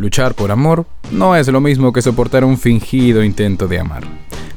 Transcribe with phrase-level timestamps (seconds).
[0.00, 4.02] Luchar por amor no es lo mismo que soportar un fingido intento de amar.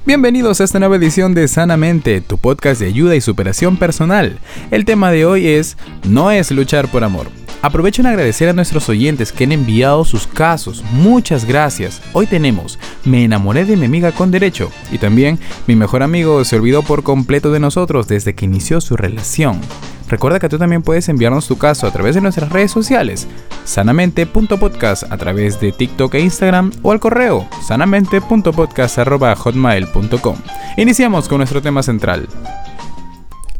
[0.06, 4.40] Bienvenidos a esta nueva edición de Sanamente, tu podcast de ayuda y superación personal.
[4.72, 5.76] El tema de hoy es
[6.08, 7.43] No es luchar por amor.
[7.64, 10.84] Aprovecho en agradecer a nuestros oyentes que han enviado sus casos.
[10.92, 12.02] Muchas gracias.
[12.12, 16.58] Hoy tenemos Me enamoré de mi amiga con derecho y también mi mejor amigo se
[16.58, 19.62] olvidó por completo de nosotros desde que inició su relación.
[20.10, 23.30] Recuerda que tú también puedes enviarnos tu caso a través de nuestras redes sociales,
[23.64, 30.36] sanamente.podcast a través de TikTok e Instagram o al correo sanamente.podcast.hotmail.com.
[30.76, 32.28] Iniciamos con nuestro tema central.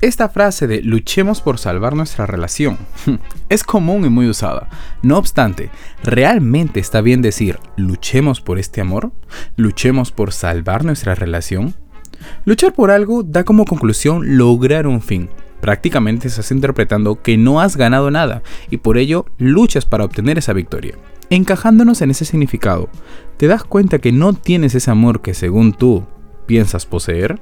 [0.04, 2.78] Esta frase de luchemos por salvar nuestra relación
[3.48, 4.68] es común y muy usada.
[5.02, 5.70] No obstante,
[6.04, 9.14] ¿realmente está bien decir luchemos por este amor?
[9.56, 11.74] ¿Luchemos por salvar nuestra relación?
[12.44, 15.30] Luchar por algo da como conclusión lograr un fin,
[15.62, 20.52] prácticamente estás interpretando que no has ganado nada y por ello luchas para obtener esa
[20.52, 20.96] victoria.
[21.30, 22.90] Encajándonos en ese significado,
[23.38, 26.04] ¿te das cuenta que no tienes ese amor que según tú
[26.46, 27.40] piensas poseer?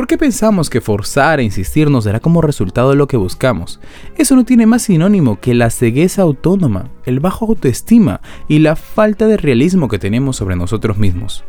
[0.00, 3.80] ¿Por qué pensamos que forzar e insistir nos dará como resultado lo que buscamos?
[4.16, 9.26] Eso no tiene más sinónimo que la cegueza autónoma, el bajo autoestima y la falta
[9.26, 11.44] de realismo que tenemos sobre nosotros mismos.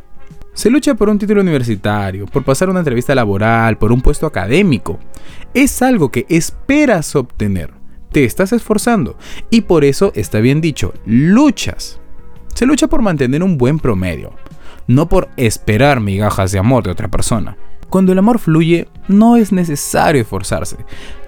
[0.52, 5.00] Se lucha por un título universitario, por pasar una entrevista laboral, por un puesto académico.
[5.54, 7.72] Es algo que esperas obtener.
[8.12, 9.16] Te estás esforzando
[9.50, 12.02] y por eso está bien dicho, luchas.
[12.54, 14.34] Se lucha por mantener un buen promedio,
[14.88, 17.56] no por esperar migajas de amor de otra persona.
[17.92, 20.78] Cuando el amor fluye, no es necesario esforzarse.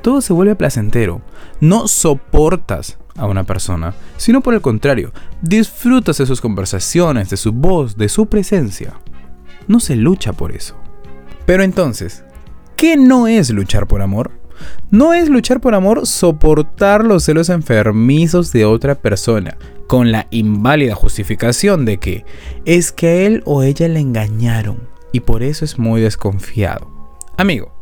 [0.01, 1.21] Todo se vuelve placentero.
[1.61, 7.51] No soportas a una persona, sino por el contrario, disfrutas de sus conversaciones, de su
[7.51, 8.95] voz, de su presencia
[9.67, 10.75] no se lucha por eso.
[11.45, 12.23] Pero entonces,
[12.75, 14.31] ¿qué no es luchar por amor?
[14.91, 20.95] No es luchar por amor soportar los celos enfermizos de otra persona, con la inválida
[20.95, 22.25] justificación de que
[22.65, 26.91] es que a él o ella le engañaron y por eso es muy desconfiado.
[27.37, 27.73] Amigo,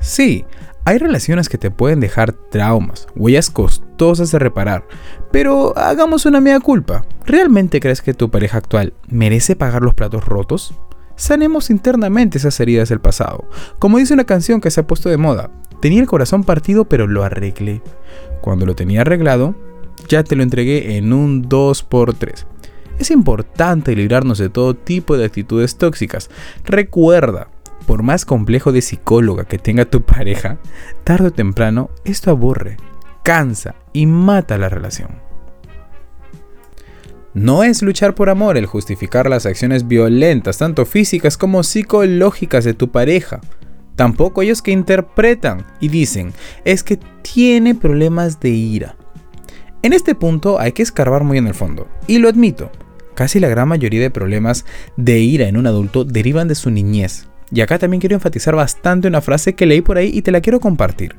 [0.00, 0.44] sí,
[0.84, 4.84] hay relaciones que te pueden dejar traumas, huellas costosas de reparar,
[5.30, 7.06] pero hagamos una mea culpa.
[7.24, 10.74] ¿Realmente crees que tu pareja actual merece pagar los platos rotos?
[11.20, 13.44] sanemos internamente esas heridas del pasado.
[13.78, 17.06] Como dice una canción que se ha puesto de moda, tenía el corazón partido pero
[17.06, 17.82] lo arreglé.
[18.40, 19.54] Cuando lo tenía arreglado,
[20.08, 22.46] ya te lo entregué en un 2x3.
[23.00, 26.28] Es importante librarnos de todo tipo de actitudes tóxicas.
[26.66, 27.48] Recuerda,
[27.86, 30.58] por más complejo de psicóloga que tenga tu pareja,
[31.02, 32.76] tarde o temprano esto aburre,
[33.24, 35.08] cansa y mata la relación.
[37.32, 42.74] No es luchar por amor el justificar las acciones violentas, tanto físicas como psicológicas de
[42.74, 43.40] tu pareja.
[43.96, 46.34] Tampoco ellos que interpretan y dicen,
[46.66, 48.96] es que tiene problemas de ira.
[49.82, 52.70] En este punto hay que escarbar muy en el fondo, y lo admito,
[53.20, 54.64] casi la gran mayoría de problemas
[54.96, 57.28] de ira en un adulto derivan de su niñez.
[57.52, 60.40] Y acá también quiero enfatizar bastante una frase que leí por ahí y te la
[60.40, 61.14] quiero compartir.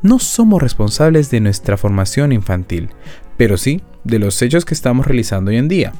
[0.00, 2.88] No somos responsables de nuestra formación infantil,
[3.36, 5.92] pero sí de los hechos que estamos realizando hoy en día.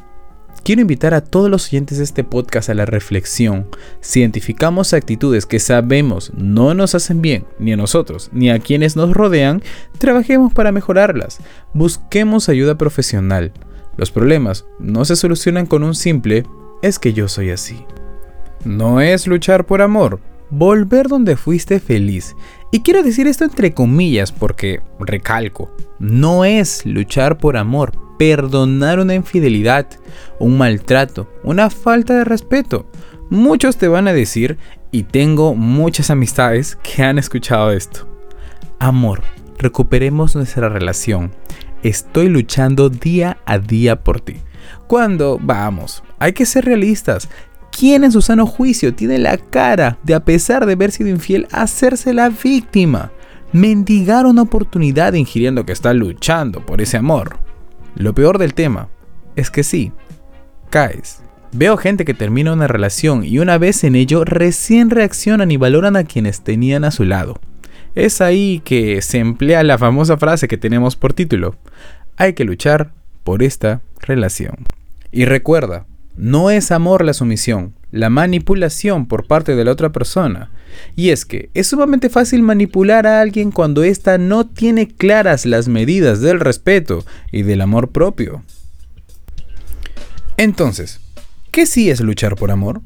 [0.64, 3.68] Quiero invitar a todos los oyentes de este podcast a la reflexión.
[4.00, 8.97] Si identificamos actitudes que sabemos no nos hacen bien, ni a nosotros, ni a quienes
[8.97, 9.62] nos rodean,
[9.98, 11.41] trabajemos para mejorarlas.
[11.74, 13.53] Busquemos ayuda profesional.
[13.96, 16.44] Los problemas no se solucionan con un simple
[16.82, 17.84] es que yo soy así.
[18.64, 20.20] No es luchar por amor,
[20.50, 22.34] volver donde fuiste feliz
[22.72, 29.14] y quiero decir esto entre comillas porque, recalco, no es luchar por amor, perdonar una
[29.14, 29.86] infidelidad,
[30.38, 32.86] un maltrato, una falta de respeto.
[33.30, 34.58] Muchos te van a decir,
[34.90, 38.06] y tengo muchas amistades que han escuchado esto.
[38.78, 39.22] Amor,
[39.58, 41.32] recuperemos nuestra relación.
[41.82, 44.37] Estoy luchando día a día por ti.
[44.87, 47.28] Cuando, vamos, hay que ser realistas.
[47.76, 51.47] ¿Quién en su sano juicio tiene la cara de, a pesar de haber sido infiel,
[51.53, 53.12] hacerse la víctima?
[53.53, 57.38] Mendigar una oportunidad ingiriendo que está luchando por ese amor.
[57.94, 58.88] Lo peor del tema
[59.34, 59.92] es que sí,
[60.71, 61.22] caes.
[61.53, 65.97] Veo gente que termina una relación y una vez en ello recién reaccionan y valoran
[65.97, 67.39] a quienes tenían a su lado.
[67.97, 71.57] Es ahí que se emplea la famosa frase que tenemos por título.
[72.19, 72.93] Hay que luchar
[73.25, 74.66] por esta relación.
[75.13, 80.51] Y recuerda, no es amor la sumisión, la manipulación por parte de la otra persona.
[80.95, 85.66] Y es que es sumamente fácil manipular a alguien cuando ésta no tiene claras las
[85.66, 87.03] medidas del respeto
[87.33, 88.43] y del amor propio.
[90.37, 91.01] Entonces,
[91.51, 92.83] ¿qué sí es luchar por amor?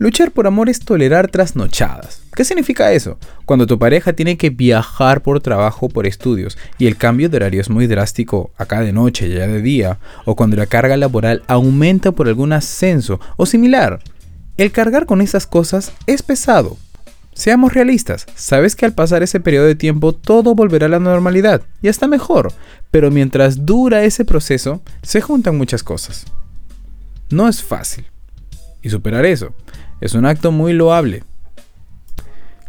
[0.00, 2.22] Luchar por amor es tolerar trasnochadas.
[2.34, 3.18] ¿Qué significa eso?
[3.44, 7.60] Cuando tu pareja tiene que viajar por trabajo por estudios y el cambio de horario
[7.60, 11.42] es muy drástico, acá de noche y allá de día, o cuando la carga laboral
[11.48, 14.00] aumenta por algún ascenso o similar.
[14.56, 16.78] El cargar con esas cosas es pesado.
[17.34, 21.60] Seamos realistas, sabes que al pasar ese periodo de tiempo todo volverá a la normalidad
[21.82, 22.54] y hasta mejor,
[22.90, 26.24] pero mientras dura ese proceso se juntan muchas cosas.
[27.28, 28.06] No es fácil.
[28.82, 29.52] Y superar eso
[30.00, 31.24] es un acto muy loable.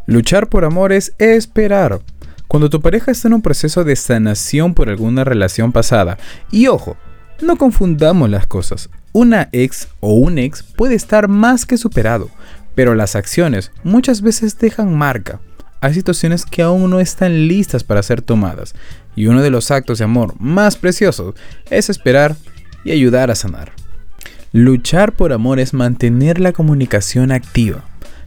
[0.06, 2.02] Luchar por amor es esperar.
[2.48, 6.18] Cuando tu pareja está en un proceso de sanación por alguna relación pasada,
[6.52, 6.98] y ojo,
[7.42, 8.90] no confundamos las cosas.
[9.14, 12.30] Una ex o un ex puede estar más que superado,
[12.76, 15.40] pero las acciones muchas veces dejan marca.
[15.80, 18.76] Hay situaciones que aún no están listas para ser tomadas,
[19.16, 21.36] y uno de los actos de amor más preciosos
[21.70, 22.36] es esperar
[22.84, 23.81] y ayudar a sanar.
[24.54, 27.86] Luchar por amor es mantener la comunicación activa.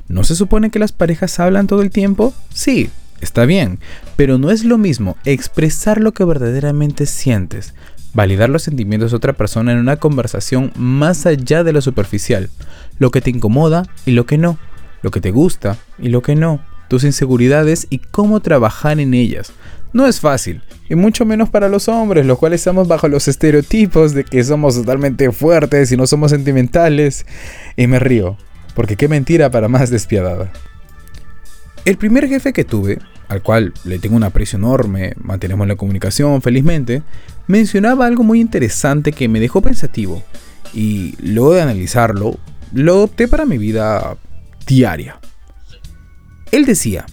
[0.09, 2.33] ¿No se supone que las parejas hablan todo el tiempo?
[2.49, 2.89] Sí,
[3.21, 3.79] está bien,
[4.17, 7.75] pero no es lo mismo expresar lo que verdaderamente sientes,
[8.15, 12.49] validar los sentimientos de otra persona en una conversación más allá de lo superficial,
[12.99, 14.59] lo que te incomoda y lo que no,
[15.03, 16.61] lo que te gusta y lo que no,
[17.03, 19.53] inseguridades y cómo trabajar en ellas,
[19.95, 24.13] no es fácil, y mucho menos para los hombres, los cuales estamos bajo los estereotipos
[24.13, 27.25] de que somos totalmente fuertes y no somos sentimentales.
[27.77, 28.37] Y me río,
[28.75, 30.53] porque qué mentira para más despiadada.
[31.85, 32.99] El primer jefe que tuve,
[33.29, 37.03] al cual le tengo un aprecio enorme, mantenemos la comunicación felizmente,
[37.47, 40.25] mencionaba algo muy interesante que me dejó pensativo,
[40.73, 42.37] y luego de analizarlo,
[42.73, 44.17] lo opté para mi vida
[44.67, 45.21] diaria.
[46.53, 47.07] Él decía,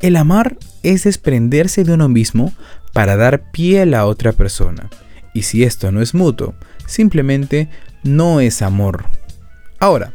[0.00, 2.52] el amar es desprenderse de uno mismo
[2.92, 4.90] para dar pie a la otra persona.
[5.32, 6.54] Y si esto no es mutuo,
[6.86, 7.68] simplemente
[8.02, 9.04] no es amor.
[9.80, 10.14] Ahora,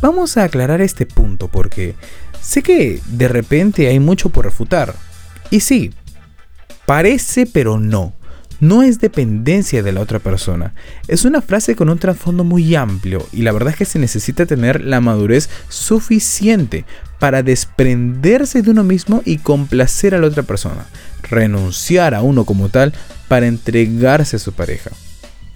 [0.00, 1.94] vamos a aclarar este punto porque
[2.40, 4.94] sé que de repente hay mucho por refutar.
[5.50, 5.92] Y sí,
[6.84, 8.14] parece pero no.
[8.58, 10.74] No es dependencia de la otra persona.
[11.08, 14.46] Es una frase con un trasfondo muy amplio y la verdad es que se necesita
[14.46, 16.86] tener la madurez suficiente
[17.18, 20.86] para desprenderse de uno mismo y complacer a la otra persona,
[21.22, 22.92] renunciar a uno como tal
[23.28, 24.90] para entregarse a su pareja.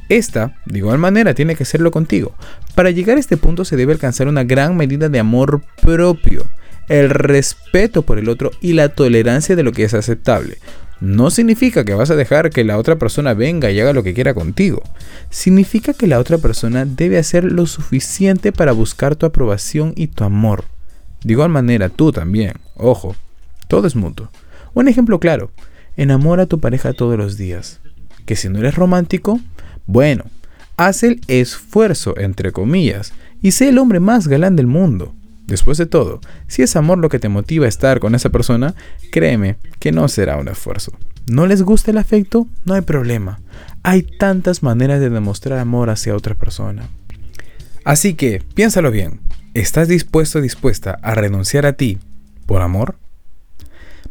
[0.09, 2.35] Esta, de igual manera, tiene que serlo contigo.
[2.75, 6.51] Para llegar a este punto se debe alcanzar una gran medida de amor propio,
[6.89, 10.59] el respeto por el otro y la tolerancia de lo que es aceptable.
[11.01, 14.13] No significa que vas a dejar que la otra persona venga y haga lo que
[14.13, 14.83] quiera contigo.
[15.31, 20.25] Significa que la otra persona debe hacer lo suficiente para buscar tu aprobación y tu
[20.25, 20.65] amor.
[21.23, 22.55] De igual manera, tú también.
[22.77, 23.15] Ojo,
[23.69, 24.31] todo es mutuo.
[24.75, 25.51] Un ejemplo claro,
[25.97, 27.81] enamora a tu pareja todos los días.
[28.25, 29.41] Que si no eres romántico,
[29.87, 30.25] bueno,
[30.77, 33.13] haz el esfuerzo, entre comillas,
[33.43, 35.15] y sé el hombre más galán del mundo.
[35.47, 38.75] Después de todo, si es amor lo que te motiva a estar con esa persona,
[39.11, 40.93] créeme que no será un esfuerzo.
[41.27, 42.47] ¿No les gusta el afecto?
[42.65, 43.41] No hay problema.
[43.83, 46.89] Hay tantas maneras de demostrar amor hacia otra persona.
[47.85, 49.21] Así que, piénsalo bien.
[49.53, 51.99] ¿Estás dispuesto o dispuesta a renunciar a ti
[52.47, 52.95] por amor?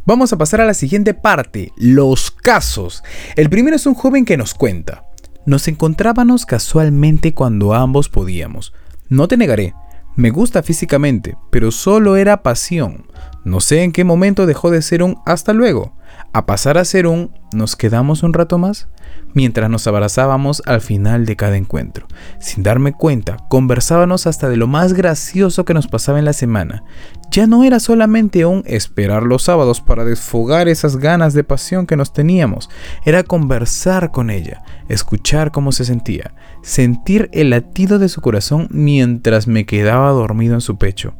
[0.05, 3.03] Vamos a pasar a la siguiente parte, los casos.
[3.37, 5.05] El primero es un joven que nos cuenta.
[5.45, 8.73] Nos encontrábamos casualmente cuando ambos podíamos.
[9.07, 9.73] No te negaré,
[10.17, 13.05] me gusta físicamente, pero solo era pasión.
[13.43, 15.95] No sé en qué momento dejó de ser un hasta luego,
[16.33, 18.89] a pasar a ser un nos quedamos un rato más
[19.33, 22.07] mientras nos abrazábamos al final de cada encuentro.
[22.39, 26.83] Sin darme cuenta, conversábamos hasta de lo más gracioso que nos pasaba en la semana.
[27.31, 31.95] Ya no era solamente un esperar los sábados para desfogar esas ganas de pasión que
[31.95, 32.69] nos teníamos,
[33.05, 39.47] era conversar con ella, escuchar cómo se sentía, sentir el latido de su corazón mientras
[39.47, 41.13] me quedaba dormido en su pecho.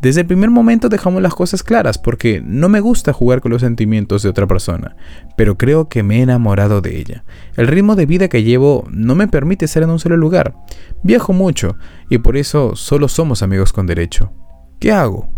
[0.00, 3.60] Desde el primer momento dejamos las cosas claras porque no me gusta jugar con los
[3.60, 4.96] sentimientos de otra persona,
[5.36, 7.24] pero creo que me he enamorado de ella.
[7.56, 10.54] El ritmo de vida que llevo no me permite estar en un solo lugar.
[11.02, 11.76] Viajo mucho
[12.08, 14.32] y por eso solo somos amigos con derecho.
[14.78, 15.28] ¿Qué hago?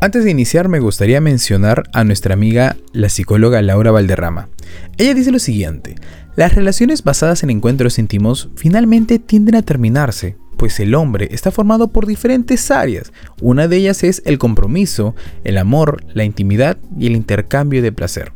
[0.00, 4.48] Antes de iniciar me gustaría mencionar a nuestra amiga la psicóloga Laura Valderrama.
[4.96, 5.96] Ella dice lo siguiente,
[6.34, 11.88] las relaciones basadas en encuentros íntimos finalmente tienden a terminarse pues el hombre está formado
[11.88, 13.12] por diferentes áreas.
[13.40, 18.32] Una de ellas es el compromiso, el amor, la intimidad y el intercambio de placer.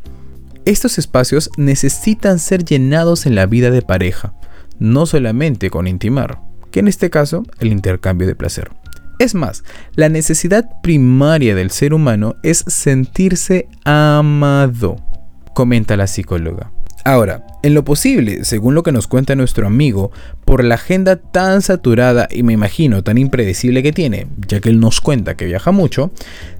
[0.64, 4.34] Estos espacios necesitan ser llenados en la vida de pareja,
[4.78, 8.70] no solamente con intimar, que en este caso el intercambio de placer.
[9.18, 9.64] Es más,
[9.94, 14.96] la necesidad primaria del ser humano es sentirse amado,
[15.54, 16.72] comenta la psicóloga.
[17.04, 20.12] Ahora, en lo posible, según lo que nos cuenta nuestro amigo,
[20.44, 24.78] por la agenda tan saturada y me imagino tan impredecible que tiene, ya que él
[24.78, 26.12] nos cuenta que viaja mucho,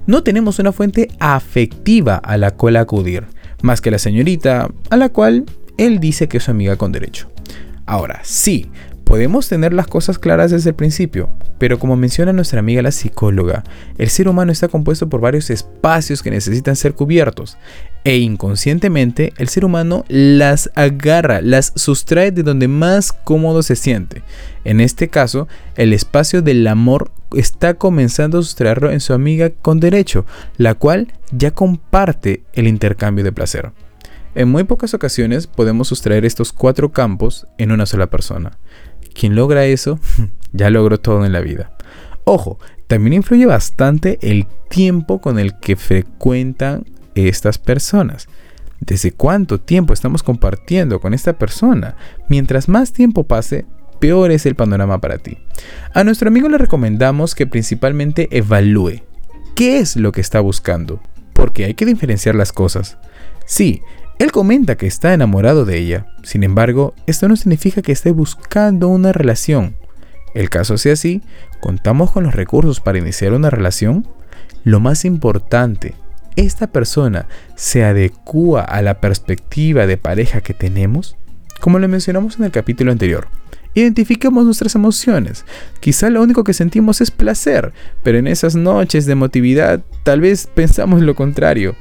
[0.05, 3.23] no tenemos una fuente afectiva a la cual acudir,
[3.61, 5.45] más que la señorita, a la cual
[5.77, 7.29] él dice que es su amiga con derecho.
[7.85, 8.69] Ahora, sí,
[9.03, 13.63] Podemos tener las cosas claras desde el principio, pero como menciona nuestra amiga la psicóloga,
[13.97, 17.57] el ser humano está compuesto por varios espacios que necesitan ser cubiertos,
[18.05, 24.23] e inconscientemente el ser humano las agarra, las sustrae de donde más cómodo se siente.
[24.63, 29.79] En este caso, el espacio del amor está comenzando a sustraerlo en su amiga con
[29.79, 30.25] derecho,
[30.57, 33.71] la cual ya comparte el intercambio de placer.
[34.35, 38.57] En muy pocas ocasiones podemos sustraer estos cuatro campos en una sola persona.
[39.13, 39.99] Quien logra eso,
[40.51, 41.71] ya logró todo en la vida.
[42.25, 48.27] Ojo, también influye bastante el tiempo con el que frecuentan estas personas.
[48.79, 51.95] ¿Desde cuánto tiempo estamos compartiendo con esta persona?
[52.27, 53.65] Mientras más tiempo pase,
[53.99, 55.37] peor es el panorama para ti.
[55.93, 59.03] A nuestro amigo le recomendamos que principalmente evalúe
[59.55, 61.01] qué es lo que está buscando,
[61.33, 62.97] porque hay que diferenciar las cosas.
[63.45, 63.81] Sí,
[64.23, 68.87] él comenta que está enamorado de ella, sin embargo, esto no significa que esté buscando
[68.87, 69.75] una relación.
[70.33, 71.21] El caso sea así,
[71.59, 74.07] ¿contamos con los recursos para iniciar una relación?
[74.63, 75.93] Lo más importante,
[76.37, 81.17] ¿esta persona se adecua a la perspectiva de pareja que tenemos?
[81.59, 83.27] Como lo mencionamos en el capítulo anterior,
[83.73, 85.45] identifiquemos nuestras emociones.
[85.81, 90.47] Quizá lo único que sentimos es placer, pero en esas noches de emotividad tal vez
[90.47, 91.75] pensamos lo contrario.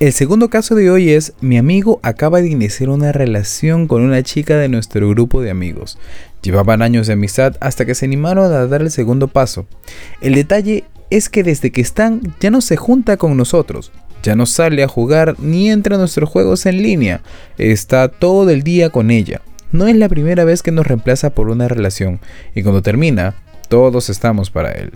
[0.00, 4.22] El segundo caso de hoy es, mi amigo acaba de iniciar una relación con una
[4.22, 5.98] chica de nuestro grupo de amigos.
[6.40, 9.66] Llevaban años de amistad hasta que se animaron a dar el segundo paso.
[10.22, 13.92] El detalle es que desde que están ya no se junta con nosotros,
[14.22, 17.20] ya no sale a jugar ni entra a nuestros juegos en línea,
[17.58, 19.42] está todo el día con ella.
[19.70, 22.20] No es la primera vez que nos reemplaza por una relación
[22.54, 23.34] y cuando termina,
[23.68, 24.92] todos estamos para él.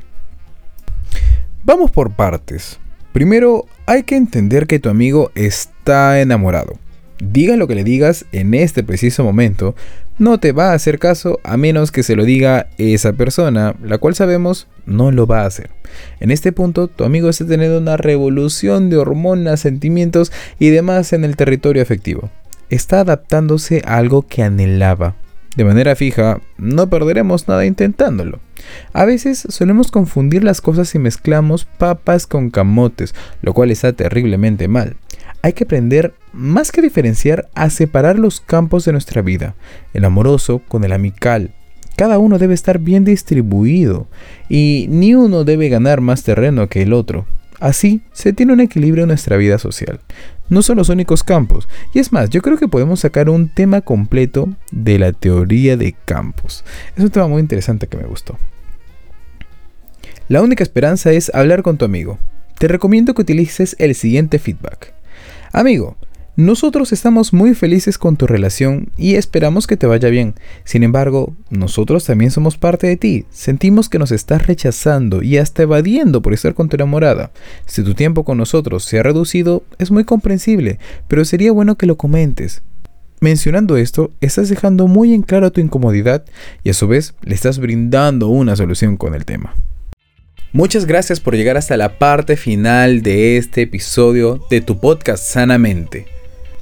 [1.63, 2.79] Vamos por partes.
[3.15, 6.81] Primero, hay que entender que tu amigo está enamorado.
[7.21, 9.77] Diga lo que le digas en este preciso momento,
[10.19, 13.99] no te va a hacer caso a menos que se lo diga esa persona, la
[13.99, 15.71] cual sabemos no lo va a hacer.
[16.19, 21.23] En este punto, tu amigo está teniendo una revolución de hormonas, sentimientos y demás en
[21.23, 22.31] el territorio afectivo.
[22.69, 25.15] Está adaptándose a algo que anhelaba.
[25.57, 28.41] De manera fija, no perderemos nada intentándolo.
[28.93, 34.67] A veces solemos confundir las cosas y mezclamos papas con camotes, lo cual está terriblemente
[34.67, 34.97] mal.
[35.43, 39.55] Hay que aprender, más que diferenciar, a separar los campos de nuestra vida,
[39.93, 41.53] el amoroso con el amical.
[41.97, 44.09] Cada uno debe estar bien distribuido
[44.49, 47.27] y ni uno debe ganar más terreno que el otro.
[47.61, 50.01] Así se tiene un equilibrio en nuestra vida social.
[50.49, 51.69] No son los únicos campos.
[51.93, 55.95] Y es más, yo creo que podemos sacar un tema completo de la teoría de
[56.05, 56.65] campos.
[56.97, 58.39] Es un tema muy interesante que me gustó.
[60.29, 62.19] La única esperanza es hablar con tu amigo.
[62.59, 64.95] Te recomiendo que utilices el siguiente feedback.
[65.53, 65.97] Amigo,
[66.37, 70.35] nosotros estamos muy felices con tu relación y esperamos que te vaya bien.
[70.65, 73.25] Sin embargo, nosotros también somos parte de ti.
[73.31, 77.31] Sentimos que nos estás rechazando y hasta evadiendo por estar con tu enamorada.
[77.67, 81.87] Si tu tiempo con nosotros se ha reducido, es muy comprensible, pero sería bueno que
[81.87, 82.63] lo comentes.
[83.21, 86.25] Mencionando esto, estás dejando muy en claro tu incomodidad
[86.65, 89.55] y a su vez le estás brindando una solución con el tema.
[90.53, 96.07] Muchas gracias por llegar hasta la parte final de este episodio de tu podcast Sanamente.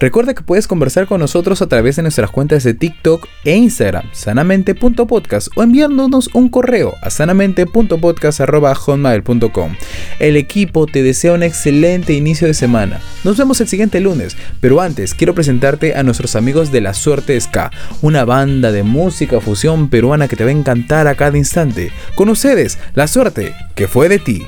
[0.02, 4.02] Recuerda que puedes conversar con nosotros a través de nuestras cuentas de TikTok e Instagram,
[4.10, 9.76] sanamente.podcast, o enviándonos un correo a sanamente.podcast.com.
[10.18, 13.00] El equipo te desea un excelente inicio de semana.
[13.22, 17.40] Nos vemos el siguiente lunes, pero antes quiero presentarte a nuestros amigos de La Suerte
[17.40, 21.92] Ska, una banda de música fusión peruana que te va a encantar a cada instante.
[22.16, 24.42] Con ustedes, La Suerte, que fue de ti.